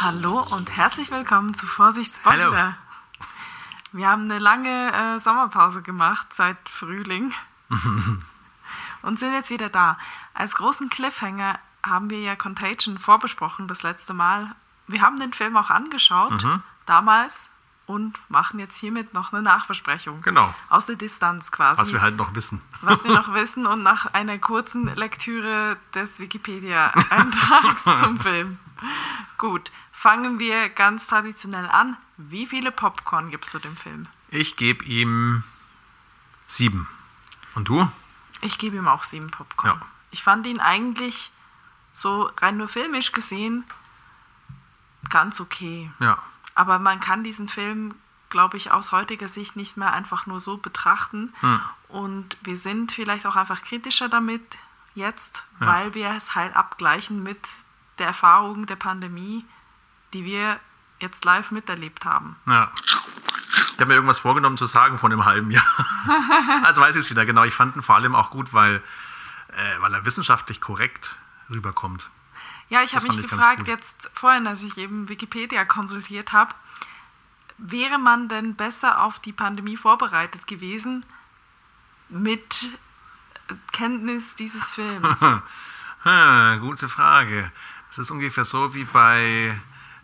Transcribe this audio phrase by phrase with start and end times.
[0.00, 2.76] Hallo und herzlich willkommen zu Vorsicht Spoiler.
[3.92, 7.32] Wir haben eine lange äh, Sommerpause gemacht seit Frühling
[9.02, 9.98] und sind jetzt wieder da.
[10.34, 14.54] Als großen Cliffhanger haben wir ja Contagion vorbesprochen das letzte Mal.
[14.86, 16.62] Wir haben den Film auch angeschaut, Mhm.
[16.86, 17.48] damals,
[17.92, 20.22] und machen jetzt hiermit noch eine Nachbesprechung.
[20.22, 20.54] Genau.
[20.68, 21.80] Aus der Distanz quasi.
[21.80, 22.60] Was wir halt noch wissen.
[22.80, 28.58] was wir noch wissen und nach einer kurzen Lektüre des Wikipedia-Eintrags zum Film.
[29.38, 31.96] Gut, fangen wir ganz traditionell an.
[32.16, 34.06] Wie viele Popcorn gibst du dem Film?
[34.28, 35.44] Ich gebe ihm
[36.46, 36.88] sieben.
[37.54, 37.86] Und du?
[38.40, 39.78] Ich gebe ihm auch sieben Popcorn.
[39.78, 39.86] Ja.
[40.10, 41.30] Ich fand ihn eigentlich
[41.92, 43.64] so rein nur filmisch gesehen
[45.08, 45.90] ganz okay.
[46.00, 46.18] Ja.
[46.62, 47.96] Aber man kann diesen Film,
[48.30, 51.32] glaube ich, aus heutiger Sicht nicht mehr einfach nur so betrachten.
[51.40, 51.60] Hm.
[51.88, 54.42] Und wir sind vielleicht auch einfach kritischer damit
[54.94, 55.66] jetzt, Ja.
[55.66, 57.40] weil wir es halt abgleichen mit
[57.98, 59.44] der Erfahrung der Pandemie,
[60.12, 60.60] die wir
[61.00, 62.36] jetzt live miterlebt haben.
[62.46, 62.70] Ja.
[63.48, 65.66] Ich habe mir irgendwas vorgenommen zu sagen von einem halben Jahr.
[66.62, 67.42] also weiß ich es wieder, genau.
[67.42, 68.76] Ich fand ihn vor allem auch gut, weil,
[69.48, 71.16] äh, weil er wissenschaftlich korrekt
[71.50, 72.08] rüberkommt.
[72.72, 76.54] Ja, ich habe mich gefragt, jetzt vorhin, als ich eben Wikipedia konsultiert habe,
[77.58, 81.04] wäre man denn besser auf die Pandemie vorbereitet gewesen
[82.08, 82.68] mit
[83.72, 85.20] Kenntnis dieses Films?
[86.04, 87.52] Hm, gute Frage.
[87.86, 89.56] Das ist ungefähr so wie bei,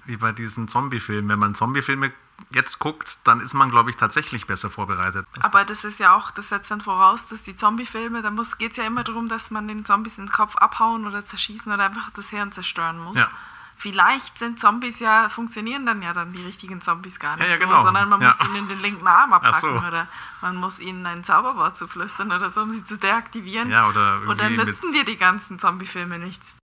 [0.08, 1.28] wie bei diesen Zombie-Filmen.
[1.28, 2.12] Wenn man Zombie-Filme
[2.50, 5.26] jetzt guckt, dann ist man, glaube ich, tatsächlich besser vorbereitet.
[5.40, 8.76] Aber das ist ja auch, das setzt dann voraus, dass die Zombie-Filme, da geht es
[8.78, 12.30] ja immer darum, dass man den Zombies den Kopf abhauen oder zerschießen oder einfach das
[12.30, 13.18] Hirn zerstören muss.
[13.18, 13.28] Ja.
[13.76, 17.58] Vielleicht sind Zombies ja, funktionieren dann ja dann die richtigen Zombies gar nicht Ja, ja,
[17.58, 17.80] so, genau.
[17.80, 19.86] sondern man muss ihnen den linken Arm abpacken so.
[19.86, 20.08] oder
[20.40, 23.70] man muss ihnen ein Zauberwort zuflüstern oder so, um sie zu deaktivieren.
[23.70, 26.56] Ja, oder Und dann irgendwie nützen dir die ganzen Zombie-Filme nichts.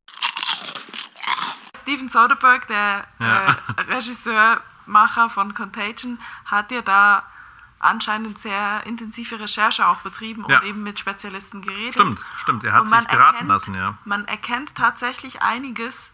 [1.85, 3.47] Steven Soderbergh, der Ja.
[3.77, 7.23] äh, Regisseurmacher von Contagion, hat ja da
[7.79, 10.59] anscheinend sehr intensive Recherche auch betrieben Ja.
[10.61, 11.95] und eben mit Spezialisten geredet.
[11.95, 12.65] Stimmt, stimmt.
[12.65, 13.99] Er hat sich beraten erkennt- lassen, ja.
[14.07, 16.13] Man erkennt tatsächlich einiges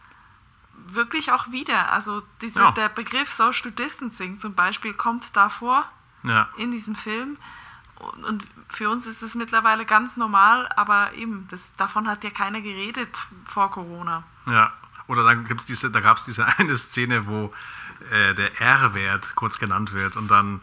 [0.75, 1.92] wirklich auch wieder.
[1.92, 2.70] Also diese, Ja.
[2.72, 5.84] der Begriff Social Distancing zum Beispiel kommt da vor
[6.25, 6.48] Ja.
[6.56, 7.37] in diesem Film.
[7.97, 12.31] Und und für uns ist es mittlerweile ganz normal, aber eben, das, davon hat ja
[12.31, 14.22] keiner geredet vor Corona.
[14.47, 14.72] Ja,
[15.10, 17.53] oder dann gibt's diese, da gab es diese eine Szene, wo
[18.10, 20.62] äh, der R-Wert kurz genannt wird und dann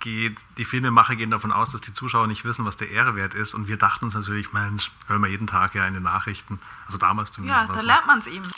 [0.00, 3.54] geht, die Filmemacher gehen davon aus, dass die Zuschauer nicht wissen, was der R-Wert ist
[3.54, 6.98] und wir dachten uns natürlich, Mensch, hören wir jeden Tag ja in den Nachrichten, also
[6.98, 7.62] damals Ja, zumindest.
[7.64, 7.86] da war's so.
[7.86, 8.50] lernt man es eben.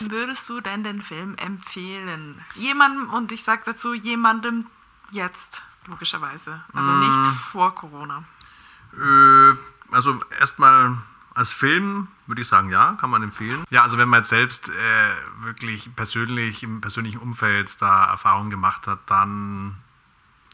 [0.00, 2.40] Würdest du denn den Film empfehlen?
[2.54, 4.66] Jemandem, und ich sage dazu, jemandem
[5.10, 6.62] jetzt, logischerweise.
[6.72, 7.00] Also Mm.
[7.00, 8.24] nicht vor Corona.
[8.94, 9.54] Äh,
[9.94, 10.96] also erstmal
[11.34, 13.64] als Film würde ich sagen, ja, kann man empfehlen.
[13.70, 18.86] Ja, also wenn man jetzt selbst äh, wirklich persönlich im persönlichen Umfeld da Erfahrungen gemacht
[18.86, 19.76] hat, dann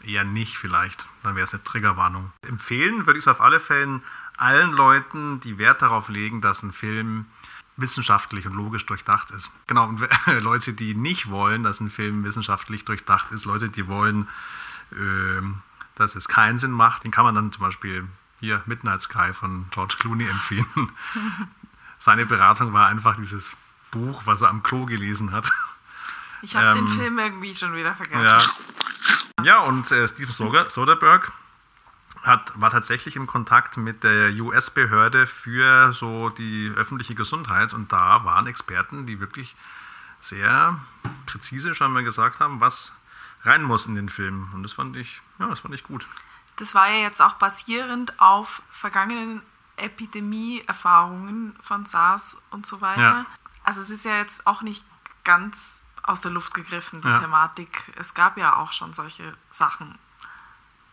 [0.02, 1.06] eher nicht vielleicht.
[1.22, 2.32] Dann wäre es eine Triggerwarnung.
[2.46, 4.00] Empfehlen würde ich es auf alle Fälle
[4.40, 7.26] allen Leuten, die Wert darauf legen, dass ein Film
[7.76, 9.50] wissenschaftlich und logisch durchdacht ist.
[9.66, 10.00] Genau, und
[10.40, 14.28] Leute, die nicht wollen, dass ein Film wissenschaftlich durchdacht ist, Leute, die wollen,
[14.92, 15.60] ähm,
[15.94, 18.08] dass es keinen Sinn macht, den kann man dann zum Beispiel
[18.40, 20.66] hier Midnight Sky von George Clooney empfehlen.
[21.98, 23.56] Seine Beratung war einfach dieses
[23.90, 25.50] Buch, was er am Klo gelesen hat.
[26.42, 28.24] Ich habe den Ähm, Film irgendwie schon wieder vergessen.
[28.24, 28.42] Ja,
[29.44, 31.28] ja und äh, Steven Soder- Soderbergh
[32.22, 38.24] hat, war tatsächlich im Kontakt mit der US-Behörde für so die öffentliche Gesundheit und da
[38.24, 39.54] waren Experten, die wirklich
[40.18, 40.78] sehr
[41.26, 42.94] präzise scheinbar gesagt haben, was
[43.42, 44.48] rein muss in den Film.
[44.52, 46.06] Und das fand ich, ja, das fand ich gut.
[46.60, 49.40] Das war ja jetzt auch basierend auf vergangenen
[49.76, 53.00] Epidemie-Erfahrungen von SARS und so weiter.
[53.00, 53.24] Ja.
[53.64, 54.84] Also es ist ja jetzt auch nicht
[55.24, 57.18] ganz aus der Luft gegriffen, die Ja.
[57.18, 57.92] Thematik.
[57.96, 59.98] Es gab ja auch schon solche Sachen,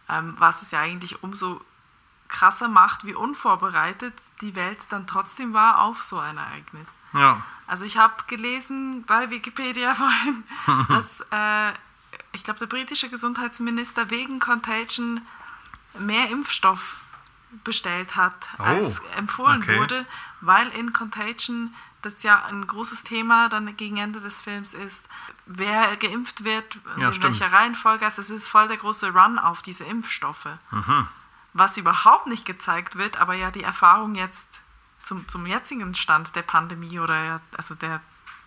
[0.10, 1.62] ähm, was es ja eigentlich umso
[2.28, 7.00] krasser macht, wie unvorbereitet die Welt dann trotzdem war auf so ein Ereignis.
[7.14, 10.44] Ja, Also ich habe gelesen bei Wikipedia vorhin,
[10.90, 11.72] dass äh,
[12.34, 15.22] ich glaube, der britische Gesundheitsminister wegen Contagion
[16.00, 17.02] mehr Impfstoff
[17.64, 19.80] bestellt hat, Oh, als empfohlen okay.
[19.80, 20.06] wurde,
[20.42, 25.08] weil in Contagion das ja ein großes Thema dann gegen Ende des Films ist,
[25.46, 27.40] wer geimpft wird, Ja, in stimmt.
[27.40, 28.06] welcher Reihenfolge.
[28.06, 30.48] Also es ist voll der große Run auf diese Impfstoffe.
[30.72, 31.08] Mhm.
[31.54, 34.62] Was überhaupt nicht gezeigt wird, aber ja die Erfahrung jetzt
[35.02, 38.02] zum, zum jetzigen Stand der Pandemie oder also der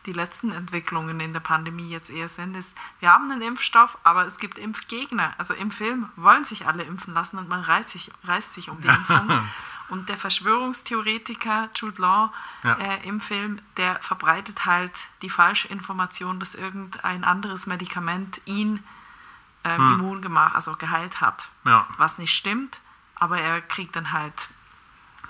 [0.06, 4.26] die letzten Entwicklungen in der Pandemie jetzt eher sind, ist, wir haben einen Impfstoff, aber
[4.26, 5.34] es gibt Impfgegner.
[5.38, 8.80] Also im Film wollen sich alle impfen lassen und man reißt sich, reißt sich um
[8.80, 9.28] die Impfung.
[9.90, 12.32] und der Verschwörungstheoretiker Jude Law
[12.64, 12.74] ja.
[12.74, 14.92] äh, im Film, der verbreitet halt
[15.22, 18.82] die falsche Information, dass irgendein anderes Medikament ihn
[19.64, 19.94] ähm, hm.
[19.94, 21.50] immun gemacht, also geheilt hat.
[21.64, 21.86] Ja.
[21.98, 22.80] Was nicht stimmt,
[23.16, 24.48] aber er kriegt dann halt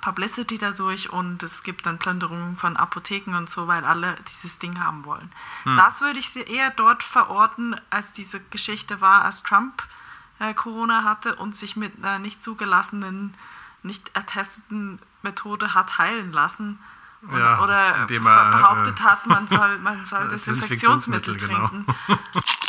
[0.00, 4.82] Publicity dadurch und es gibt dann Plünderungen von Apotheken und so, weil alle dieses Ding
[4.82, 5.30] haben wollen.
[5.64, 5.76] Hm.
[5.76, 9.82] Das würde ich eher dort verorten, als diese Geschichte war, als Trump
[10.38, 13.34] äh, Corona hatte und sich mit einer nicht zugelassenen,
[13.82, 16.78] nicht ertesteten Methode hat heilen lassen.
[17.22, 21.68] Und, ja, oder behauptet äh, hat, man soll, man soll Desinfektionsmittel genau.
[21.68, 21.94] trinken.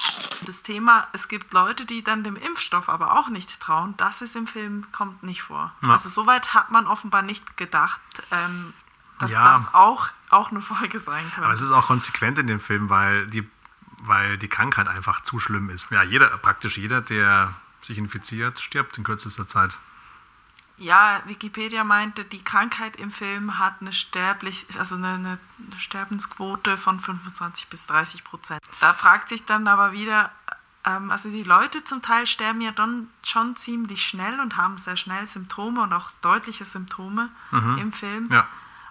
[0.46, 4.36] Das Thema, es gibt Leute, die dann dem Impfstoff aber auch nicht trauen, das ist
[4.36, 5.74] im Film, kommt nicht vor.
[5.82, 5.90] Ja.
[5.90, 8.02] Also soweit hat man offenbar nicht gedacht,
[8.32, 8.74] ähm,
[9.20, 9.54] dass ja.
[9.54, 11.46] das auch, auch eine Folge sein könnte.
[11.46, 13.48] Aber es ist auch konsequent in dem Film, weil die,
[14.04, 15.92] weil die Krankheit einfach zu schlimm ist.
[15.92, 19.78] Ja, jeder, praktisch jeder, der sich infiziert, stirbt in kürzester Zeit.
[20.82, 25.40] Ja, Wikipedia meinte, die Krankheit im Film hat eine sterblich, also eine, eine
[25.78, 28.60] Sterbensquote von 25 bis 30 Prozent.
[28.80, 30.32] Da fragt sich dann aber wieder,
[30.84, 34.98] ähm, also die Leute zum Teil sterben ja dann schon ziemlich schnell und haben sehr
[34.98, 37.78] schnell Symptome und auch deutliche Symptome mhm.
[37.78, 38.28] im Film.
[38.32, 38.48] Ja.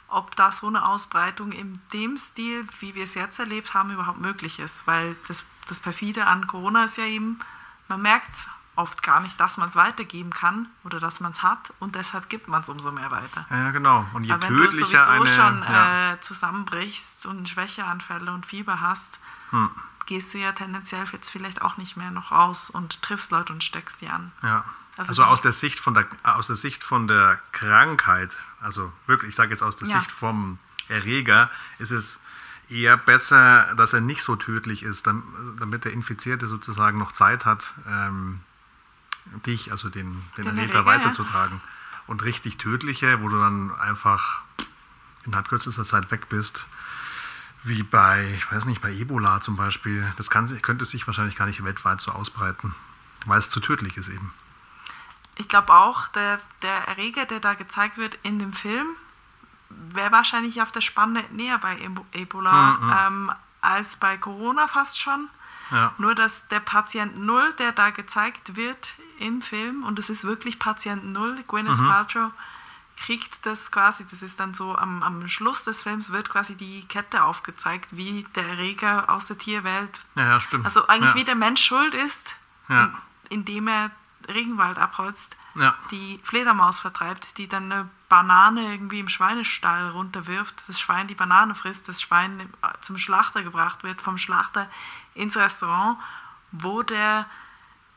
[0.06, 4.20] Ob da so eine Ausbreitung in dem Stil, wie wir es jetzt erlebt haben, überhaupt
[4.20, 4.86] möglich ist.
[4.86, 7.40] Weil das, das Perfide an Corona ist ja eben,
[7.88, 8.48] man merkt es
[8.80, 12.28] oft gar nicht, dass man es weitergeben kann oder dass man es hat und deshalb
[12.28, 13.46] gibt man es umso mehr weiter.
[13.50, 14.06] Ja, genau.
[14.14, 16.12] Und je Aber wenn du sowieso eine, schon ja.
[16.12, 19.70] äh, zusammenbrichst und Schwächeanfälle und Fieber hast, hm.
[20.06, 23.62] gehst du ja tendenziell jetzt vielleicht auch nicht mehr noch raus und triffst Leute und
[23.62, 24.32] steckst sie an.
[24.42, 24.64] Ja.
[24.96, 29.30] Also, also aus der Sicht von der aus der Sicht von der Krankheit, also wirklich,
[29.30, 29.98] ich sage jetzt aus der ja.
[29.98, 31.48] Sicht vom Erreger,
[31.78, 32.20] ist es
[32.70, 37.74] eher besser, dass er nicht so tödlich ist, damit der Infizierte sozusagen noch Zeit hat,
[37.88, 38.40] ähm,
[39.46, 41.60] dich, also den, den, Erreger weiterzutragen.
[42.06, 44.42] Und richtig tödliche, wo du dann einfach
[45.24, 46.66] innerhalb kürzester Zeit weg bist,
[47.62, 51.46] wie bei, ich weiß nicht, bei Ebola zum Beispiel, das kann, könnte sich wahrscheinlich gar
[51.46, 52.74] nicht weltweit so ausbreiten,
[53.26, 54.32] weil es zu tödlich ist eben.
[55.36, 58.88] Ich glaube auch, der, der Erreger, der da gezeigt wird in dem Film,
[59.68, 61.76] wäre wahrscheinlich auf der Spanne näher bei
[62.12, 63.28] Ebola mhm.
[63.28, 65.28] ähm, als bei Corona fast schon.
[65.70, 65.94] Ja.
[65.98, 70.58] Nur, dass der Patient Null, der da gezeigt wird im Film, und es ist wirklich
[70.58, 71.88] Patient Null, Gwyneth mhm.
[71.88, 72.32] Paltrow,
[72.96, 76.84] kriegt das quasi, das ist dann so am, am Schluss des Films wird quasi die
[76.86, 80.64] Kette aufgezeigt, wie der Erreger aus der Tierwelt, ja, ja stimmt.
[80.64, 82.36] also eigentlich wie der Mensch schuld ist,
[82.68, 82.92] ja.
[83.30, 83.90] indem er
[84.28, 85.36] Regenwald abholzt,
[85.90, 91.54] die Fledermaus vertreibt, die dann eine Banane irgendwie im Schweinestall runterwirft, das Schwein die Banane
[91.54, 94.68] frisst, das Schwein zum Schlachter gebracht wird, vom Schlachter
[95.14, 95.98] ins Restaurant,
[96.52, 97.26] wo der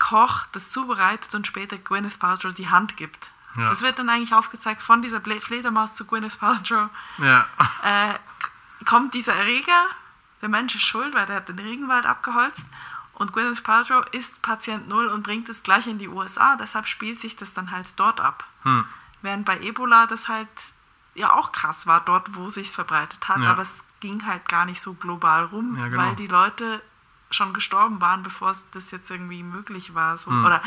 [0.03, 3.31] Koch das zubereitet und später Gwyneth Paltrow die Hand gibt.
[3.55, 3.67] Ja.
[3.67, 6.89] Das wird dann eigentlich aufgezeigt von dieser Fledermaus zu Gwyneth Paltrow.
[7.19, 7.47] Ja.
[7.83, 8.13] Äh,
[8.85, 9.85] kommt dieser Erreger,
[10.41, 12.65] der Mensch ist schuld, weil der hat den Regenwald abgeholzt.
[13.13, 16.55] Und Gwyneth Paltrow ist Patient Null und bringt es gleich in die USA.
[16.55, 18.45] Deshalb spielt sich das dann halt dort ab.
[18.63, 18.85] Hm.
[19.21, 20.47] Während bei Ebola das halt
[21.15, 23.41] ja auch krass war, dort, wo sich verbreitet hat.
[23.41, 23.51] Ja.
[23.51, 26.03] Aber es ging halt gar nicht so global rum, ja, genau.
[26.03, 26.81] weil die Leute
[27.33, 30.17] schon gestorben waren, bevor das jetzt irgendwie möglich war.
[30.17, 30.31] So.
[30.31, 30.45] Mhm.
[30.45, 30.61] Oder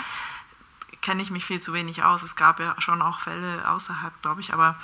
[1.00, 2.22] kenne ich mich viel zu wenig aus.
[2.22, 4.76] Es gab ja schon auch Fälle außerhalb, glaube ich, aber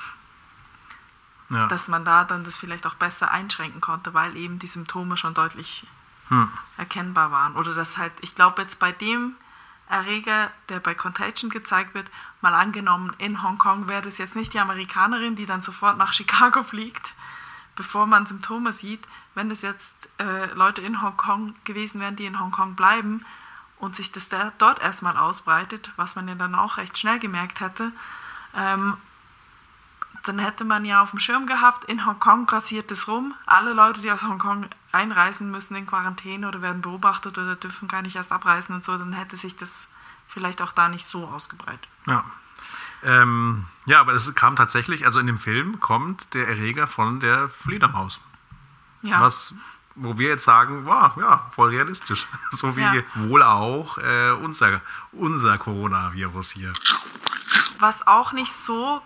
[1.50, 1.66] ja.
[1.66, 5.34] dass man da dann das vielleicht auch besser einschränken konnte, weil eben die Symptome schon
[5.34, 5.86] deutlich
[6.28, 6.48] hm.
[6.78, 7.56] erkennbar waren.
[7.56, 9.34] Oder dass halt, ich glaube jetzt bei dem
[9.88, 12.06] Erreger, der bei Contagion gezeigt wird,
[12.40, 16.62] mal angenommen, in Hongkong wäre das jetzt nicht die Amerikanerin, die dann sofort nach Chicago
[16.62, 17.14] fliegt,
[17.76, 19.00] bevor man Symptome sieht,
[19.34, 23.22] wenn es jetzt äh, Leute in Hongkong gewesen wären, die in Hongkong bleiben
[23.78, 27.60] und sich das da, dort erstmal ausbreitet, was man ja dann auch recht schnell gemerkt
[27.60, 27.92] hätte,
[28.56, 28.96] ähm,
[30.24, 34.00] dann hätte man ja auf dem Schirm gehabt, in Hongkong grassiert es rum, alle Leute,
[34.00, 38.30] die aus Hongkong einreisen, müssen in Quarantäne oder werden beobachtet oder dürfen gar nicht erst
[38.30, 39.88] abreisen und so, dann hätte sich das
[40.28, 41.88] vielleicht auch da nicht so ausgebreitet.
[42.06, 42.24] Ja.
[43.04, 47.48] Ähm, ja, aber es kam tatsächlich, also in dem Film kommt der Erreger von der
[47.48, 48.20] Fledermaus.
[49.02, 49.20] Ja.
[49.20, 49.54] Was,
[49.96, 52.28] wo wir jetzt sagen, wow, ja, voll realistisch.
[52.52, 53.02] So wie ja.
[53.14, 54.80] wohl auch äh, unser,
[55.10, 56.72] unser Coronavirus hier.
[57.78, 59.02] Was auch nicht so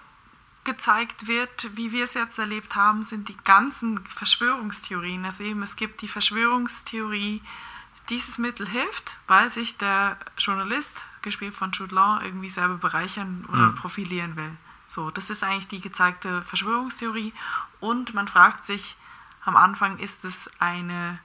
[0.64, 5.24] gezeigt wird, wie wir es jetzt erlebt haben, sind die ganzen Verschwörungstheorien.
[5.24, 7.40] Also eben, es gibt die Verschwörungstheorie,
[8.10, 13.68] dieses Mittel hilft, weil sich der Journalist, gespielt von Jude Law, irgendwie selber bereichern oder
[13.68, 13.74] mhm.
[13.74, 14.52] profilieren will.
[14.86, 17.32] So, das ist eigentlich die gezeigte Verschwörungstheorie.
[17.80, 18.96] Und man fragt sich,
[19.44, 21.18] am Anfang ist es eine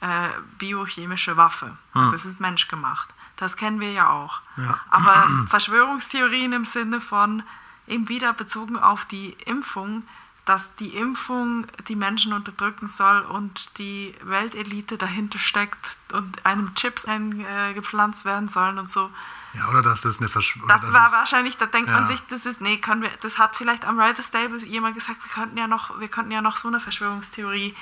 [0.00, 0.28] äh,
[0.58, 1.66] biochemische Waffe.
[1.66, 2.02] Hm.
[2.02, 3.08] Also es ist menschgemacht.
[3.36, 4.40] Das kennen wir ja auch.
[4.58, 4.78] Ja.
[4.90, 7.42] Aber Verschwörungstheorien im Sinne von
[7.86, 10.02] eben wieder bezogen auf die Impfung,
[10.44, 17.06] dass die Impfung die Menschen unterdrücken soll und die Weltelite dahinter steckt und einem Chips
[17.06, 19.10] eingepflanzt werden sollen und so.
[19.54, 21.94] Ja, oder dass das eine Verschwörung Das, das war wahrscheinlich, da denkt ja.
[21.94, 25.22] man sich, das ist, nee, können wir, das hat vielleicht am Writers Stable jemand gesagt,
[25.22, 27.74] wir könnten ja noch, wir könnten ja noch so eine Verschwörungstheorie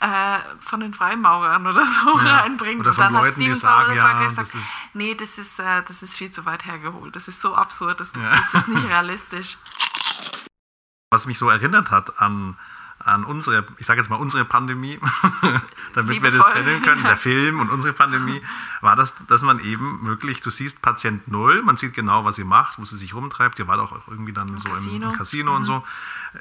[0.00, 2.38] äh, von den Freimaurern oder so ja.
[2.40, 2.80] reinbringen.
[2.80, 5.58] Oder von und dann Leuten, hat die sagen, ja, gesagt, das ist nee, das ist,
[5.60, 7.14] äh, das ist viel zu weit hergeholt.
[7.14, 8.36] Das ist so absurd, das, ja.
[8.36, 9.56] das ist nicht realistisch.
[11.10, 12.56] Was mich so erinnert hat an,
[12.98, 14.98] an unsere, ich sage jetzt mal unsere Pandemie,
[15.92, 16.32] damit Liebevoll.
[16.32, 18.40] wir das trennen können, der Film und unsere Pandemie,
[18.80, 22.44] war das, dass man eben wirklich, du siehst Patient Null, man sieht genau, was sie
[22.44, 25.06] macht, wo sie sich rumtreibt, ihr wart auch irgendwie dann Im so Casino.
[25.06, 25.56] im, im Casino mhm.
[25.58, 25.84] und so.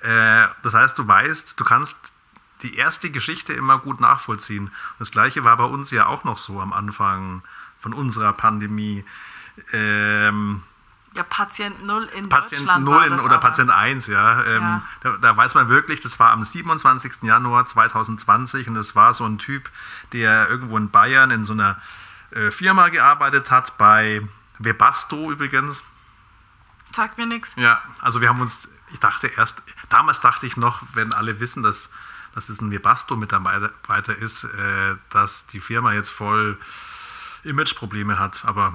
[0.01, 2.13] Äh, das heißt, du weißt, du kannst
[2.62, 4.72] die erste Geschichte immer gut nachvollziehen.
[4.98, 7.43] Das gleiche war bei uns ja auch noch so am Anfang
[7.79, 9.03] von unserer Pandemie.
[9.74, 10.63] Ähm,
[11.15, 13.39] ja, Patient 0 in Patient Deutschland 0 in, oder aber.
[13.39, 14.43] Patient 1, ja.
[14.43, 14.84] Ähm, ja.
[15.01, 17.24] Da, da, weiß man wirklich, das war am 27.
[17.24, 19.70] Januar 2020 und das war so ein Typ,
[20.12, 21.79] der irgendwo in Bayern in so einer
[22.32, 24.22] äh, Firma gearbeitet hat, bei
[24.60, 25.84] Webasto übrigens.
[26.91, 27.53] Sagt mir nichts.
[27.58, 31.63] Ja, also wir haben uns, ich dachte erst, damals dachte ich noch, wenn alle wissen,
[31.63, 31.89] dass
[32.34, 36.58] dass es ein Webasto-Mitarbeiter ist, äh, dass die Firma jetzt voll
[37.43, 38.43] Imageprobleme hat.
[38.46, 38.74] Aber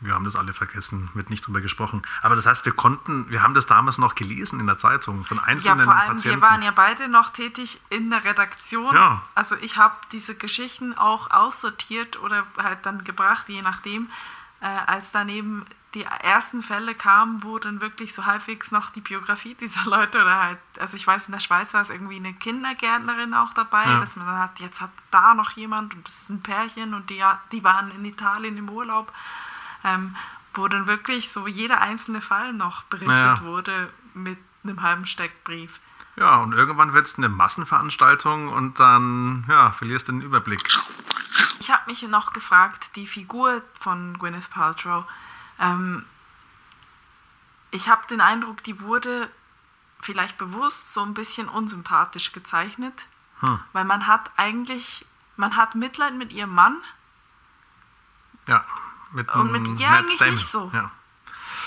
[0.00, 2.02] wir haben das alle vergessen, wird nicht drüber gesprochen.
[2.22, 5.38] Aber das heißt, wir konnten, wir haben das damals noch gelesen in der Zeitung von
[5.38, 6.40] einzelnen ja, vor allem, Patienten.
[6.40, 8.94] Wir waren ja beide noch tätig in der Redaktion.
[8.94, 9.22] Ja.
[9.34, 14.08] Also ich habe diese Geschichten auch aussortiert oder halt dann gebracht, je nachdem,
[14.60, 15.64] äh, als daneben
[15.96, 20.42] die ersten Fälle kamen, wo dann wirklich so halbwegs noch die Biografie dieser Leute oder
[20.42, 24.00] halt, also ich weiß, in der Schweiz war es irgendwie eine Kindergärtnerin auch dabei, ja.
[24.00, 27.08] dass man dann hat, jetzt hat da noch jemand und das ist ein Pärchen und
[27.08, 29.10] die, die waren in Italien im Urlaub,
[29.86, 30.16] ähm,
[30.52, 33.42] wo dann wirklich so jeder einzelne Fall noch berichtet ja.
[33.42, 35.80] wurde mit einem halben Steckbrief.
[36.16, 40.68] Ja, und irgendwann wird es eine Massenveranstaltung und dann ja, verlierst du den Überblick.
[41.60, 45.06] Ich habe mich noch gefragt, die Figur von Gwyneth Paltrow,
[45.60, 46.04] ähm,
[47.70, 49.30] ich habe den Eindruck, die wurde
[50.00, 53.06] vielleicht bewusst so ein bisschen unsympathisch gezeichnet,
[53.40, 53.60] hm.
[53.72, 55.04] weil man hat eigentlich,
[55.36, 56.78] man hat Mitleid mit ihrem Mann.
[58.46, 58.64] Ja,
[59.12, 60.34] mit und mit ihr eigentlich Damon.
[60.34, 60.70] nicht so.
[60.72, 60.90] Ja.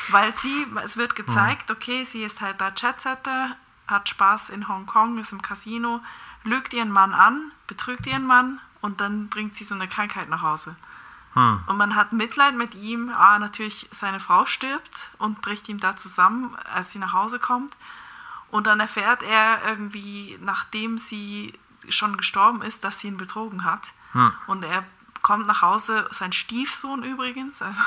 [0.10, 3.56] Weil sie, es wird gezeigt, okay, sie ist halt da Chatsetter,
[3.88, 6.02] hat Spaß in Hongkong, ist im Casino,
[6.44, 10.42] lügt ihren Mann an, betrügt ihren Mann und dann bringt sie so eine Krankheit nach
[10.42, 10.76] Hause.
[11.34, 11.64] Hm.
[11.68, 13.10] Und man hat Mitleid mit ihm.
[13.10, 17.78] Ah, natürlich, seine Frau stirbt und bricht ihm da zusammen, als sie nach Hause kommt.
[18.50, 21.54] Und dann erfährt er irgendwie, nachdem sie
[21.88, 23.94] schon gestorben ist, dass sie ihn betrogen hat.
[24.14, 24.34] Hm.
[24.48, 24.84] Und er
[25.30, 27.80] kommt nach Hause, sein Stiefsohn übrigens, also,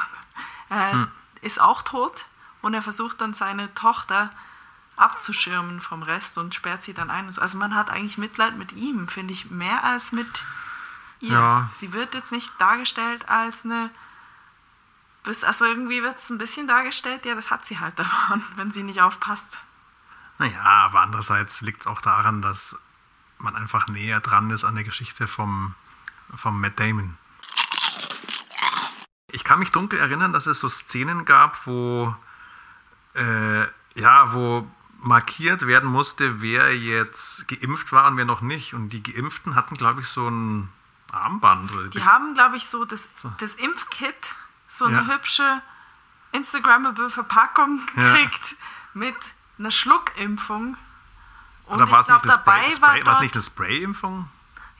[0.70, 1.08] äh, hm.
[1.40, 2.26] ist auch tot.
[2.60, 4.30] Und er versucht dann seine Tochter
[4.94, 7.26] abzuschirmen vom Rest und sperrt sie dann ein.
[7.36, 10.44] Also man hat eigentlich Mitleid mit ihm, finde ich, mehr als mit
[11.18, 11.32] ihr.
[11.32, 11.68] Ja.
[11.72, 13.90] Sie wird jetzt nicht dargestellt als eine.
[15.24, 18.84] Also irgendwie wird es ein bisschen dargestellt, ja, das hat sie halt davon, wenn sie
[18.84, 19.58] nicht aufpasst.
[20.38, 22.78] Naja, aber andererseits liegt es auch daran, dass
[23.38, 25.74] man einfach näher dran ist an der Geschichte vom,
[26.36, 27.18] vom Matt Damon.
[29.32, 32.14] Ich kann mich dunkel erinnern, dass es so Szenen gab, wo,
[33.14, 33.62] äh,
[33.94, 34.70] ja, wo
[35.00, 38.74] markiert werden musste, wer jetzt geimpft war und wer noch nicht.
[38.74, 40.68] Und die Geimpften hatten, glaube ich, so ein
[41.12, 41.72] Armband.
[41.72, 43.32] Oder die haben, glaube ich, so das, so.
[43.38, 44.34] das Impfkit,
[44.68, 45.06] so eine ja.
[45.06, 45.62] hübsche
[46.32, 48.56] Instagrammable Verpackung gekriegt ja.
[48.94, 49.16] mit
[49.58, 50.76] einer Schluckimpfung.
[51.66, 54.28] Und oder war es nicht, dabei Spray, Spray, war nicht eine Spray-Impfung?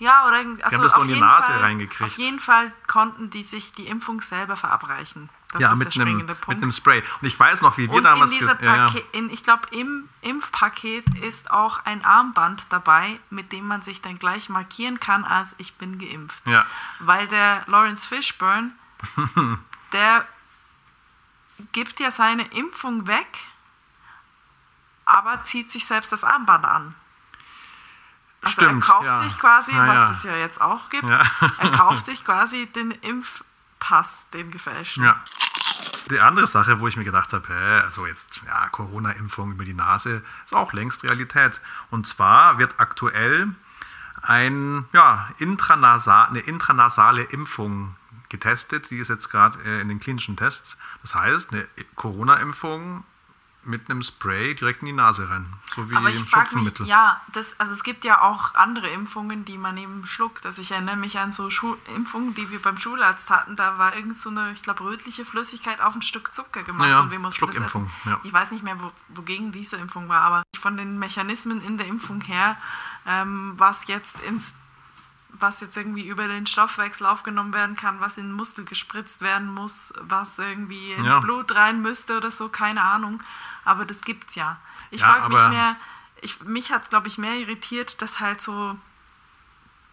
[0.03, 2.03] Ja, oder also die haben das so in die Nase Fall, reingekriegt.
[2.03, 5.31] Auf jeden Fall konnten die sich die Impfung selber verabreichen.
[5.53, 7.05] Das ja, mit einem, mit einem Spray.
[7.21, 8.33] Und ich weiß noch, wie wir und damals...
[8.33, 8.95] In ja, ja.
[9.13, 14.19] In, ich glaube, im Impfpaket ist auch ein Armband dabei, mit dem man sich dann
[14.19, 16.49] gleich markieren kann, als ich bin geimpft.
[16.49, 16.67] Ja.
[16.99, 18.73] Weil der Lawrence Fishburne,
[19.93, 20.27] der
[21.71, 23.39] gibt ja seine Impfung weg,
[25.05, 26.95] aber zieht sich selbst das Armband an.
[28.43, 29.23] Also Stimmt, er kauft ja.
[29.23, 34.29] sich quasi, ja, was es ja jetzt auch gibt, er kauft sich quasi den Impfpass,
[34.31, 35.05] den gefälschten.
[35.05, 35.23] Ja.
[36.11, 39.75] Die andere Sache, wo ich mir gedacht habe, hä, also jetzt ja, Corona-Impfung über die
[39.75, 41.61] Nase, ist auch längst Realität.
[41.91, 43.55] Und zwar wird aktuell
[44.23, 47.97] ein, ja, intranasa eine intranasale Impfung
[48.29, 48.91] getestet.
[48.91, 50.79] Die ist jetzt gerade äh, in den klinischen Tests.
[51.03, 53.05] Das heißt, eine Corona-Impfung
[53.64, 55.47] mit einem Spray direkt in die Nase rein.
[55.75, 59.45] So wie Aber ich frage mich, ja, das, also es gibt ja auch andere Impfungen,
[59.45, 60.45] die man eben schluckt.
[60.45, 63.57] Also ich erinnere mich an so Schu Impfungen, die wir beim Schularzt hatten.
[63.57, 66.88] Da war irgend so eine, ich glaube, rötliche Flüssigkeit auf ein Stück Zucker gemacht.
[66.88, 68.21] Ja, und wir mussten das Schluckimpfung, ja.
[68.25, 71.87] Ich weiß nicht mehr, wo, wogegen diese Impfung war, aber von den Mechanismen in der
[71.87, 72.57] Impfung her,
[73.07, 74.54] ähm, was jetzt ins
[75.43, 79.53] was jetzt irgendwie über den Stoffwechsel aufgenommen werden kann, was in den Muskel gespritzt werden
[79.53, 81.19] muss, was irgendwie ins Ja.
[81.21, 83.23] Blut rein müsste oder so, keine Ahnung.
[83.65, 84.59] Aber das gibt's ja.
[84.91, 85.77] Ich Ja, frage mich mehr,
[86.21, 88.79] ich, mich hat, glaube ich, mehr irritiert, dass halt so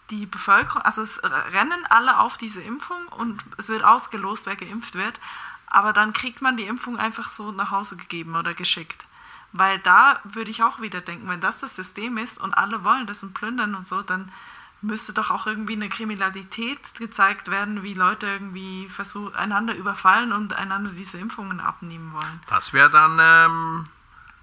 [0.09, 4.95] die Bevölkerung, also es rennen alle auf diese Impfung und es wird ausgelost, wer geimpft
[4.95, 5.19] wird,
[5.67, 9.03] aber dann kriegt man die Impfung einfach so nach Hause gegeben oder geschickt.
[9.51, 13.05] Weil da würde ich auch wieder denken, wenn das das System ist und alle wollen
[13.07, 14.31] das und plündern und so, dann
[14.81, 20.53] müsste doch auch irgendwie eine Kriminalität gezeigt werden, wie Leute irgendwie versuchen, einander überfallen und
[20.53, 22.39] einander diese Impfungen abnehmen wollen.
[22.47, 23.87] Das wäre dann ähm,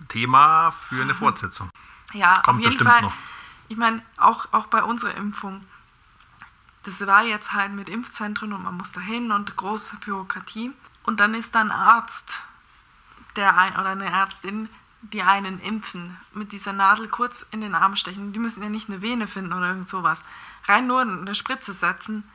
[0.09, 1.71] Thema für eine Fortsetzung.
[2.13, 3.03] Ja, Kommt auf jeden bestimmt Fall.
[3.03, 3.15] noch.
[3.69, 5.63] Ich meine, auch, auch bei unserer Impfung,
[6.85, 10.73] das war jetzt halt mit Impfzentren und man muss da hin und große Bürokratie.
[11.03, 12.43] Und dann ist da ein Arzt
[13.37, 14.69] der ein, oder eine Ärztin,
[15.03, 18.33] die einen impfen, mit dieser Nadel kurz in den Arm stechen.
[18.33, 20.23] Die müssen ja nicht eine Vene finden oder irgend sowas.
[20.65, 22.27] Rein nur eine Spritze setzen,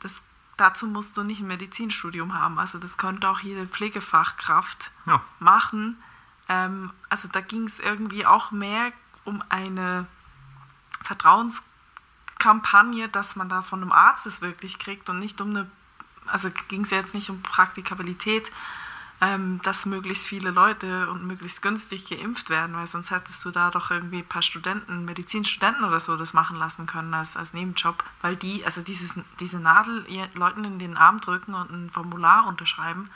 [0.00, 0.22] das,
[0.56, 2.58] dazu musst du nicht ein Medizinstudium haben.
[2.58, 5.22] Also das könnte auch jede Pflegefachkraft Ja.
[5.38, 6.02] machen.
[6.48, 8.92] Ähm, also da ging es irgendwie auch mehr
[9.24, 10.06] um eine
[11.02, 15.70] Vertrauenskampagne, dass man da von einem Arzt es wirklich kriegt und nicht um eine,
[16.26, 18.50] also ging es jetzt nicht um Praktikabilität,
[19.20, 23.70] ähm, dass möglichst viele Leute und möglichst günstig geimpft werden, weil sonst hättest du da
[23.70, 28.04] doch irgendwie ein paar Studenten, Medizinstudenten oder so das machen lassen können als, als Nebenjob,
[28.22, 33.10] weil die, also dieses, diese Nadel Leuten in den Arm drücken und ein Formular unterschreiben,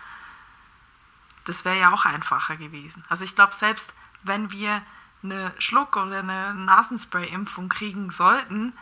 [1.45, 3.05] das wäre ja auch einfacher gewesen.
[3.09, 3.95] Also ich glaube, selbst
[4.25, 4.83] wenn wir
[5.23, 8.73] eine Schluck- oder eine Nasenspray-Impfung kriegen sollten,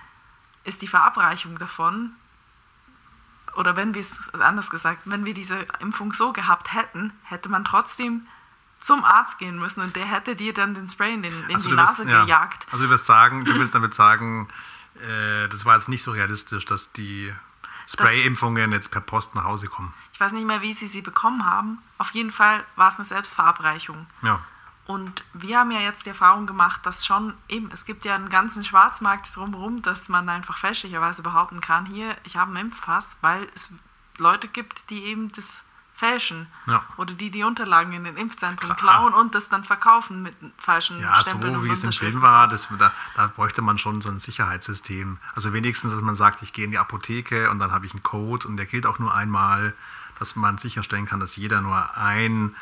[0.65, 2.13] ist die Verabreichung davon,
[3.61, 7.65] oder wenn wir es anders gesagt, wenn wir diese Impfung so gehabt hätten, hätte man
[7.65, 8.27] trotzdem
[8.81, 11.69] zum Arzt gehen müssen und der hätte dir dann den Spray in, den, in Also
[11.69, 12.25] die wirst- Nase ja.
[12.25, 12.67] gejagt.
[12.73, 14.49] Also du wirst sagen, du willst damit sagen,
[14.97, 17.33] äh, das war jetzt nicht so realistisch, dass die
[17.87, 19.93] Spray-Impfungen jetzt per Post nach Hause kommen.
[20.13, 21.79] Ich weiß nicht mehr, wie sie sie bekommen haben.
[21.99, 24.07] Auf jeden Fall war es eine Selbstverabreichung.
[24.23, 24.41] Ja.
[24.91, 28.29] Und wir haben ja jetzt die Erfahrung gemacht, dass schon eben, es gibt ja einen
[28.29, 33.47] ganzen Schwarzmarkt drumherum, dass man einfach fälschlicherweise behaupten kann, hier, ich habe einen Impfpass, weil
[33.55, 33.73] es
[34.19, 36.49] Leute gibt, die eben das fälschen.
[36.67, 36.83] Ja.
[36.97, 38.77] Oder die die Unterlagen in den Impfzentren Klar.
[38.77, 42.21] klauen und das dann verkaufen mit falschen Ja, so Stempeln und wie es im Film
[42.21, 45.19] war, das, da, da bräuchte man schon so ein Sicherheitssystem.
[45.37, 48.03] Also wenigstens, dass man sagt, ich gehe in die Apotheke und dann habe ich einen
[48.03, 49.73] Code und der gilt auch nur einmal,
[50.19, 52.57] dass man sicherstellen kann, dass jeder nur ein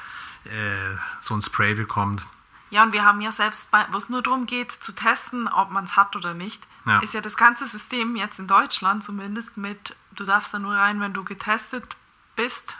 [0.51, 2.27] äh, so ein Spray bekommt.
[2.71, 5.85] Ja, und wir haben ja selbst, wo es nur darum geht, zu testen, ob man
[5.85, 6.99] es hat oder nicht, Ja.
[6.99, 11.01] ist ja das ganze System jetzt in Deutschland zumindest mit, du darfst da nur rein,
[11.01, 11.97] wenn du getestet
[12.37, 12.77] bist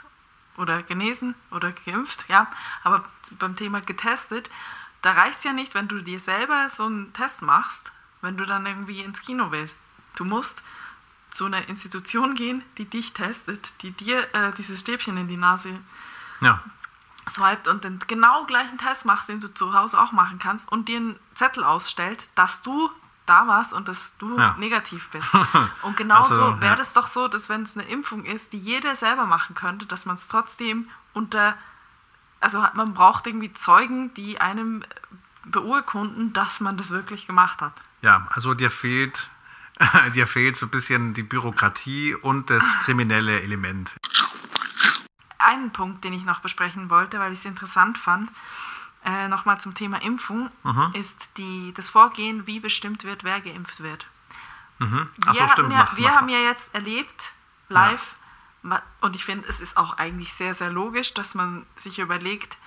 [0.57, 2.47] oder genesen oder geimpft, ja.
[2.83, 3.03] Aber
[3.39, 4.49] beim Thema getestet,
[5.01, 8.45] da reicht es ja nicht, wenn du dir selber so einen Test machst, wenn du
[8.45, 9.79] dann irgendwie ins Kino willst.
[10.17, 10.61] Du musst
[11.31, 15.79] zu einer Institution gehen, die dich testet, die dir äh, dieses Stäbchen in die Nase
[16.41, 16.61] Ja,
[17.29, 20.87] swiped und den genau gleichen Test machst, den du zu Hause auch machen kannst und
[20.89, 22.89] dir einen Zettel ausstellt, dass du
[23.25, 24.55] da warst und dass du Ja.
[24.57, 25.29] negativ bist.
[25.83, 26.81] Und genauso Also, wäre ja.
[26.81, 30.07] es doch so, dass wenn es eine Impfung ist, die jeder selber machen könnte, dass
[30.07, 31.55] man es trotzdem unter,
[32.39, 34.83] also man braucht irgendwie Zeugen, die einem
[35.45, 37.73] beurkunden, dass man das wirklich gemacht hat.
[38.01, 39.29] ja, also dir fehlt,
[40.15, 43.95] dir fehlt so ein bisschen die Bürokratie und das kriminelle Element.
[45.39, 48.31] Einen Punkt, den ich noch besprechen wollte, weil ich es interessant fand,
[49.05, 50.91] äh, nochmal zum Thema Impfung, Mhm.
[50.93, 54.07] ist die, das Vorgehen, wie bestimmt wird, wer geimpft wird.
[54.81, 55.73] Ach so, wir stimmt.
[55.73, 57.33] ja, mach- wir mach- haben ja jetzt erlebt,
[57.67, 58.15] live,
[58.61, 62.57] ma- und ich finde, es ist auch eigentlich sehr, sehr logisch, dass man sich überlegt,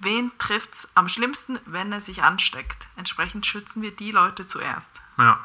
[0.00, 2.86] wen trifft es am schlimmsten, wenn er sich ansteckt.
[2.96, 5.00] Entsprechend schützen wir die Leute zuerst.
[5.16, 5.38] Ja.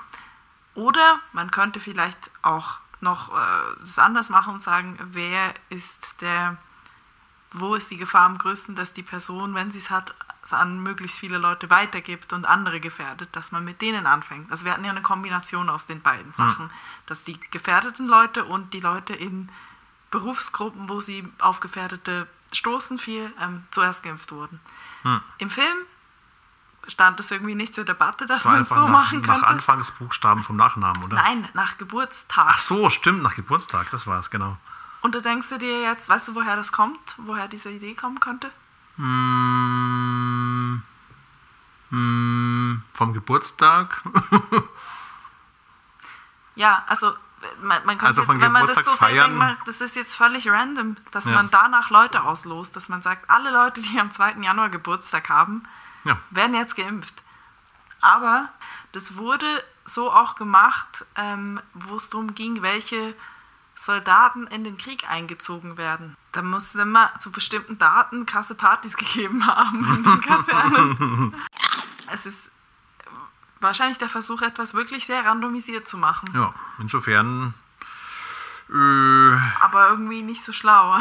[0.75, 6.57] Oder man könnte vielleicht auch noch äh, es anders machen und sagen, wer ist der,
[7.51, 10.81] wo ist die Gefahr am größten, dass die Person, wenn sie es hat, es an
[10.81, 14.49] möglichst viele Leute weitergibt und andere gefährdet, dass man mit denen anfängt.
[14.51, 16.71] Also wir hatten ja eine Kombination aus den beiden Sachen,
[17.05, 19.49] dass die gefährdeten Leute und die Leute in
[20.11, 24.59] Berufsgruppen, wo sie auf Gefährdete stoßen, viel ähm, zuerst geimpft wurden.
[25.37, 25.77] Im Film
[26.87, 29.41] stand das irgendwie nicht zur Debatte, dass man es so nach, machen könnte.
[29.41, 31.15] Nach Anfangsbuchstaben vom Nachnamen, oder?
[31.15, 32.47] Nein, nach Geburtstag.
[32.49, 34.57] Ach so, stimmt, nach Geburtstag, das war es, genau.
[35.01, 37.15] Und da denkst du dir jetzt, weißt du, woher das kommt?
[37.17, 38.51] Woher diese Idee kommen könnte?
[38.97, 40.81] Mm,
[41.89, 44.01] mm, vom Geburtstag?
[46.55, 47.13] ja, also
[47.61, 50.49] man, man also jetzt, wenn man das so sieht, denkt man, das ist jetzt völlig
[50.49, 51.35] random, dass ja.
[51.35, 54.33] man danach Leute auslost, dass man sagt, alle Leute, die am 2.
[54.41, 55.63] Januar Geburtstag haben,
[56.03, 56.17] ja.
[56.31, 57.23] werden jetzt geimpft.
[58.01, 58.49] Aber
[58.91, 59.45] das wurde
[59.85, 63.15] so auch gemacht, ähm, wo es darum ging, welche
[63.75, 66.15] Soldaten in den Krieg eingezogen werden.
[66.31, 71.35] Da muss es immer zu bestimmten Daten krasse Partys gegeben haben in den Kasernen.
[72.11, 72.51] es ist
[73.61, 76.29] wahrscheinlich der Versuch, etwas wirklich sehr randomisiert zu machen.
[76.33, 77.53] Ja, insofern.
[78.69, 80.99] Äh, aber irgendwie nicht so schlau.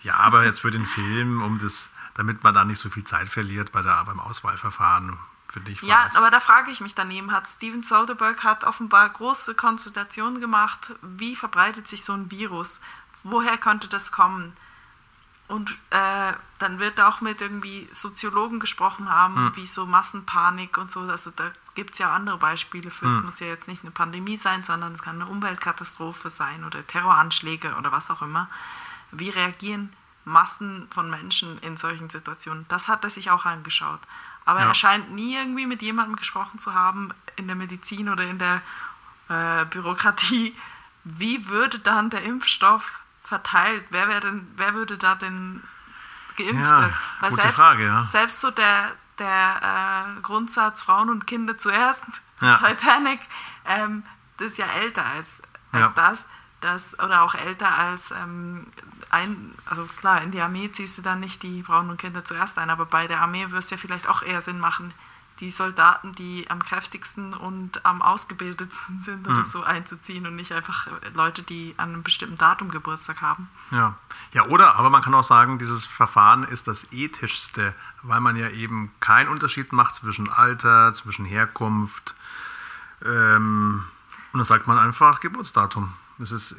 [0.00, 3.28] Ja, aber jetzt für den Film, um das, damit man da nicht so viel Zeit
[3.28, 5.82] verliert bei der, beim Auswahlverfahren, finde ich.
[5.82, 10.94] Ja, aber da frage ich mich daneben, hat Steven Soderbergh hat offenbar große Konsultationen gemacht,
[11.02, 12.80] wie verbreitet sich so ein Virus?
[13.24, 14.56] Woher könnte das kommen?
[15.46, 19.56] Und äh, dann wird auch mit irgendwie Soziologen gesprochen haben, hm.
[19.56, 21.00] wie so Massenpanik und so.
[21.00, 23.10] Also da gibt es ja andere Beispiele für.
[23.10, 23.26] Es hm.
[23.26, 27.74] muss ja jetzt nicht eine Pandemie sein, sondern es kann eine Umweltkatastrophe sein oder Terroranschläge
[27.74, 28.48] oder was auch immer.
[29.10, 29.92] Wie reagieren
[30.24, 32.66] Massen von Menschen in solchen Situationen?
[32.68, 34.00] Das hat er sich auch angeschaut.
[34.44, 34.68] Aber ja.
[34.68, 38.60] er scheint nie irgendwie mit jemandem gesprochen zu haben in der Medizin oder in der
[39.28, 40.54] äh, Bürokratie.
[41.04, 43.84] Wie würde dann der Impfstoff verteilt?
[43.90, 45.62] Wer, denn, wer würde da denn
[46.36, 46.94] geimpft ja, sein?
[47.20, 48.06] Weil gute selbst, Frage, ja.
[48.06, 52.06] selbst so der, der äh, Grundsatz Frauen und Kinder zuerst,
[52.40, 52.56] ja.
[52.56, 53.20] Titanic,
[53.66, 54.04] ähm,
[54.36, 55.40] das ist ja älter als,
[55.72, 55.92] als ja.
[55.94, 56.26] das,
[56.60, 56.98] das.
[56.98, 58.66] Oder auch älter als ähm,
[59.14, 62.58] ein, also klar, in die Armee ziehst du dann nicht die Frauen und Kinder zuerst
[62.58, 64.92] ein, aber bei der Armee würde es ja vielleicht auch eher Sinn machen,
[65.40, 69.44] die Soldaten, die am kräftigsten und am ausgebildetsten sind oder mhm.
[69.44, 73.48] so einzuziehen und nicht einfach Leute, die an einem bestimmten Datum Geburtstag haben.
[73.70, 73.96] Ja.
[74.32, 78.48] ja, oder, aber man kann auch sagen, dieses Verfahren ist das ethischste, weil man ja
[78.50, 82.14] eben keinen Unterschied macht zwischen Alter, zwischen Herkunft.
[83.04, 83.84] Ähm,
[84.32, 85.92] und da sagt man einfach Geburtsdatum.
[86.20, 86.56] Es ist,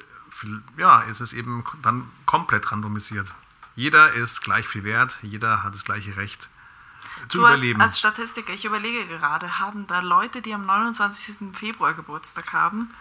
[0.77, 3.33] ja, es ist eben dann komplett randomisiert.
[3.75, 6.49] Jeder ist gleich viel wert, jeder hat das gleiche Recht
[7.27, 7.81] zu du überleben.
[7.81, 11.55] Als, als Statistiker, ich überlege gerade, haben da Leute, die am 29.
[11.55, 12.93] Februar Geburtstag haben,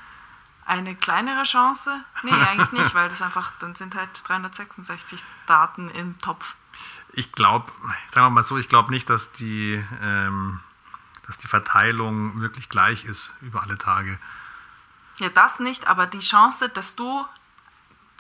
[0.67, 2.05] eine kleinere Chance?
[2.23, 6.57] Nee, eigentlich nicht, weil das einfach, dann sind halt 366 Daten im Topf.
[7.13, 7.71] Ich glaube,
[8.11, 10.61] sagen wir mal so, ich glaube nicht, dass die, ähm,
[11.27, 14.19] dass die Verteilung wirklich gleich ist über alle Tage.
[15.19, 17.25] Ja, das nicht, aber die Chance, dass du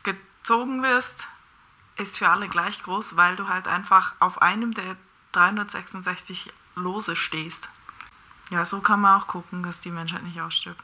[0.03, 1.29] gezogen wirst,
[1.97, 4.97] ist für alle gleich groß, weil du halt einfach auf einem der
[5.33, 7.69] 366 Lose stehst.
[8.51, 10.83] Ja, so kann man auch gucken, dass die Menschheit nicht ausstirbt.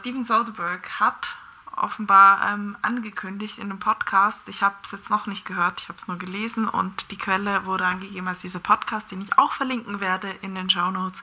[0.00, 1.36] Steven Soderbergh hat
[1.76, 4.48] offenbar ähm, angekündigt in einem Podcast.
[4.48, 7.64] Ich habe es jetzt noch nicht gehört, ich habe es nur gelesen und die Quelle
[7.64, 11.22] wurde angegeben als dieser Podcast, den ich auch verlinken werde in den Show Notes.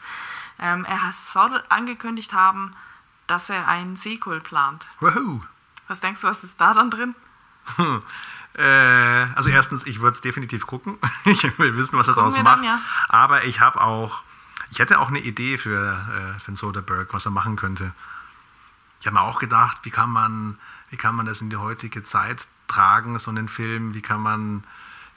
[0.60, 2.76] Ähm, er soll angekündigt haben,
[3.28, 4.88] dass er ein Sequel plant.
[5.00, 5.46] Wow.
[5.88, 7.16] Was denkst du, was ist da dann drin?
[8.58, 10.98] Äh, also erstens, ich würde es definitiv gucken.
[11.26, 12.60] ich will wissen, was er daraus macht.
[12.60, 12.80] Dann, ja.
[13.10, 14.24] Aber ich habe auch,
[14.72, 17.92] ich hätte auch eine Idee für, äh, für Soderbergh, was er machen könnte.
[19.02, 20.58] Ich habe mir auch gedacht, wie kann man,
[20.90, 24.64] wie kann man das in die heutige Zeit tragen, so einen Film, wie kann man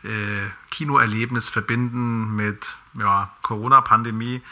[0.03, 4.43] äh, Kinoerlebnis verbinden mit ja, Corona-Pandemie.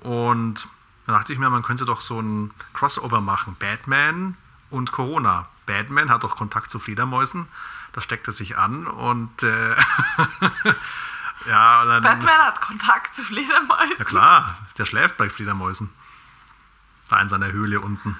[0.00, 0.68] Und
[1.06, 3.56] da dachte ich mir, man könnte doch so ein Crossover machen.
[3.58, 4.36] Batman
[4.70, 5.48] und Corona.
[5.66, 7.46] Batman hat doch Kontakt zu Fledermäusen
[7.94, 9.76] da steckt er sich an und äh,
[11.46, 13.96] ja, dann, Batman hat Kontakt zu Fledermäusen.
[13.98, 15.90] Ja klar, der schläft bei Fledermäusen.
[17.08, 18.18] Da in seiner Höhle unten.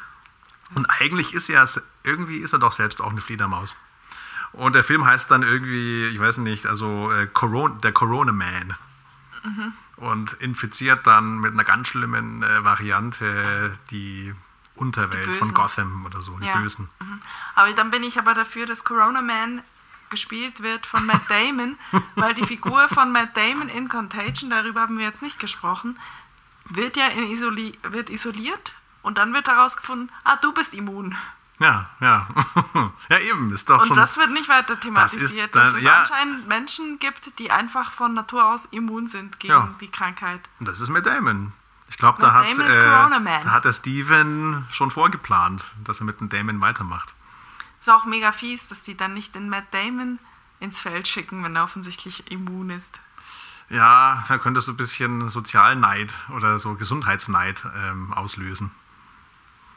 [0.75, 1.69] Und eigentlich ist er,
[2.05, 3.75] irgendwie ist er doch selbst auch eine Fledermaus.
[4.53, 8.77] Und der Film heißt dann irgendwie, ich weiß nicht, also äh, Corona, der Corona Man.
[9.43, 9.73] Mhm.
[9.97, 14.35] Und infiziert dann mit einer ganz schlimmen äh, Variante die
[14.75, 16.57] Unterwelt von Gotham oder so, die ja.
[16.57, 16.89] Bösen.
[17.01, 17.21] Mhm.
[17.55, 19.63] Aber dann bin ich aber dafür, dass Corona Man
[20.11, 21.77] gespielt wird von Matt Damon,
[22.17, 25.99] weil die Figur von Matt Damon in Contagion, darüber haben wir jetzt nicht gesprochen,
[26.65, 31.17] wird ja isoli wird isoliert und dann wird herausgefunden, ah, du bist immun.
[31.61, 32.29] Ja, ja.
[33.09, 35.83] ja, eben, ist doch Und schon, das wird nicht weiter thematisiert, das dann, dass es
[35.83, 39.69] ja, anscheinend Menschen gibt, die einfach von Natur aus immun sind gegen ja.
[39.81, 40.41] die Krankheit.
[40.59, 41.53] Und das ist Matt Damon.
[41.89, 46.29] Ich glaube, da, hat, äh, da hat der Steven schon vorgeplant, dass er mit dem
[46.29, 47.15] Damon weitermacht.
[47.81, 50.19] Ist auch mega fies, dass die dann nicht den Matt Damon
[50.59, 53.01] ins Feld schicken, wenn er offensichtlich immun ist.
[53.69, 58.71] Ja, da könnte so ein bisschen Sozialneid oder so Gesundheitsneid ähm, auslösen.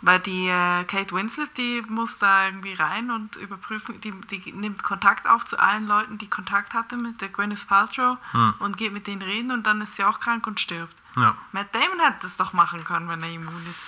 [0.01, 4.83] Weil die äh, Kate Winslet, die muss da irgendwie rein und überprüfen, die, die nimmt
[4.83, 8.53] Kontakt auf zu allen Leuten, die Kontakt hatte mit der Gwyneth Paltrow hm.
[8.59, 10.95] und geht mit denen reden und dann ist sie auch krank und stirbt.
[11.15, 11.35] Ja.
[11.51, 13.83] Matt Damon hätte das doch machen können, wenn er immun ist.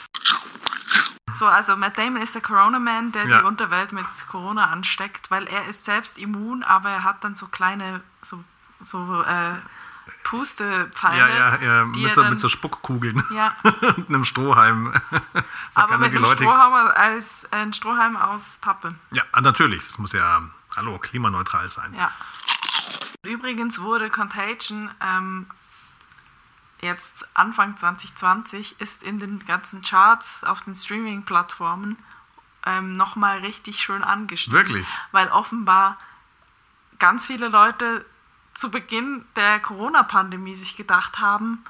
[1.36, 3.40] So, also Matt Damon ist der Corona-Man, der Ja.
[3.40, 7.48] die Unterwelt mit Corona ansteckt, weil er ist selbst immun, aber er hat dann so
[7.48, 8.44] kleine, so,
[8.82, 9.56] so äh,
[10.24, 11.18] Pustepfeile.
[11.18, 13.56] Ja, ja, ja mit, so, dann- mit so Spuckkugeln Ja,
[13.96, 14.94] und einem Strohhalm.
[15.74, 18.96] Aber er mit einem Leute- Strohhalm als äh, ein Strohhalm aus Pappe.
[19.12, 19.84] Ja, natürlich.
[19.86, 20.42] Das muss ja,
[20.76, 21.94] hallo, klimaneutral sein.
[21.94, 22.12] Ja.
[23.24, 25.48] Übrigens wurde Contagion ähm,
[26.82, 31.98] jetzt Anfang 2020 ist in den ganzen Charts auf den Streaming-Plattformen
[32.66, 34.58] ähm, nochmal richtig schön angestiegen.
[34.58, 34.88] Wirklich?
[35.12, 35.98] Weil offenbar
[37.00, 38.06] ganz viele Leute
[38.54, 41.64] zu Beginn der Corona-Pandemie sich gedacht haben,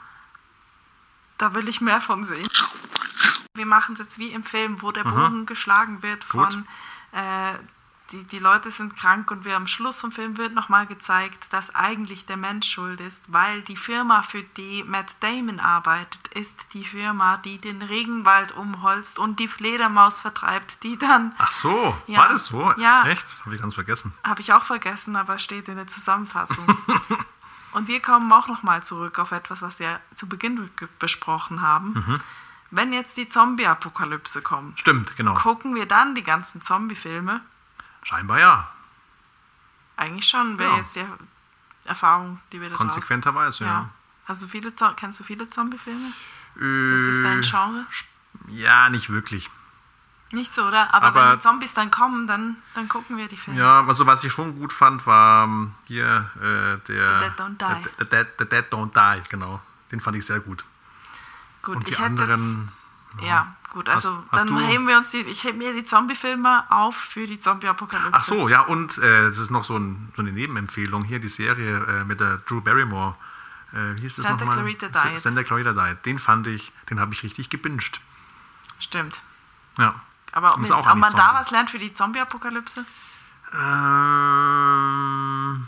[1.38, 2.50] da will ich mehr von sehen.
[3.56, 6.68] Wir machen es jetzt wie im Film, wo der Bogen geschlagen wird von
[7.12, 7.54] äh,
[8.12, 11.76] die, die Leute sind krank und wir am Schluss vom Film wird nochmal gezeigt, dass
[11.76, 16.84] eigentlich der Mensch schuld ist, weil die Firma, für die Matt Damon arbeitet, ist die
[16.86, 22.20] Firma, die den Regenwald umholzt und die Fledermaus vertreibt, die dann, Ach so, Ja.
[22.20, 22.74] war das so?
[22.78, 23.04] Ja.
[23.08, 23.36] Echt?
[23.46, 24.14] Habe ich ganz vergessen.
[24.24, 26.66] habe ich auch vergessen, aber steht in der Zusammenfassung.
[27.74, 30.70] und wir kommen auch nochmal zurück auf etwas, was wir zu Beginn
[31.00, 31.94] besprochen haben.
[31.94, 32.20] Mhm.
[32.72, 35.34] Wenn jetzt die Zombie-Apokalypse kommt, Stimmt, genau.
[35.34, 37.42] gucken wir dann die ganzen Zombie-Filme?
[38.10, 38.68] Scheinbar ja.
[39.98, 40.78] Eigentlich schon, wäre Ja.
[40.78, 41.06] jetzt die
[41.86, 43.90] Erfahrung, die wir da Konsequenterweise, draus- ja.
[44.26, 46.08] Hast du viele, kennst du viele Zombie-Filme?
[46.60, 47.86] Äh, Das ist dein Genre?
[48.48, 49.50] Ja, nicht wirklich.
[50.32, 50.92] Nicht so, oder?
[50.94, 53.60] Aber, Aber- wenn die Zombies dann kommen, dann, dann gucken wir die Filme.
[53.60, 57.58] Ja, also was ich schon gut fand, war ähm, hier äh, der The Dead Don't
[57.58, 57.84] Die.
[57.84, 59.62] The, the, Dead, the Dead Don't Die, genau.
[59.92, 60.66] Den fand ich sehr gut.
[61.62, 62.72] Gut, Und die ich hätte anderen,
[63.18, 65.86] jetzt, ja, gut, also hast dann du- heben wir uns die, ich hebe mir die
[65.86, 68.10] Zombie-Filme auf für die Zombie-Apokalypse.
[68.14, 71.30] Ach so, ja, und äh, das ist noch so, ein, so eine Nebenempfehlung hier, die
[71.30, 73.16] Serie äh, mit der Drew Barrymore.
[73.74, 74.64] Äh, wie hieß das Santa nochmal?
[74.76, 75.22] Clarita Diet.
[75.22, 76.06] Santa Clarita Diet.
[76.06, 78.00] Den fand ich, den habe ich richtig gebinged.
[78.80, 79.22] Stimmt.
[79.78, 79.94] Ja.
[80.32, 81.40] Aber Ist mit, auch ob man da Zombie.
[81.40, 82.86] was lernt für die Zombie-Apokalypse,
[83.54, 85.68] Ähm,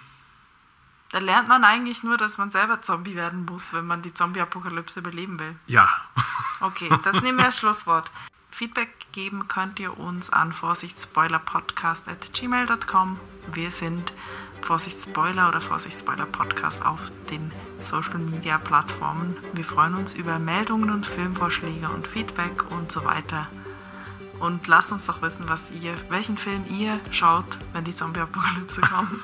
[1.11, 4.99] da lernt man eigentlich nur, dass man selber Zombie werden muss, wenn man die Zombie-Apokalypse
[4.99, 5.55] überleben will.
[5.67, 5.89] ja.
[6.59, 8.11] Okay, das nehmen wir als Schlusswort.
[8.51, 13.19] Feedback geben könnt ihr uns an vorsichtsspoilerpodcast.gmail.com.
[13.51, 14.13] Wir sind
[14.61, 19.35] Vorsichtsspoiler oder Vorsichtsspoiler-Podcast auf den Social-Media-Plattformen.
[19.53, 23.47] Wir freuen uns über Meldungen und Filmvorschläge und Feedback und so weiter.
[24.39, 29.23] Und lasst uns doch wissen, was ihr, welchen Film ihr schaut, wenn die Zombie-Apokalypse kommt.